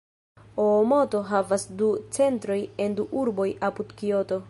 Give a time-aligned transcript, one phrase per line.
[0.63, 4.39] Oomoto havas du centrojn en du urboj apud Kioto.